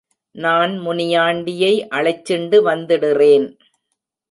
[0.35, 3.47] நான் முனியாண்டியை அழைச்சிண்டு வந்திடுறேன்.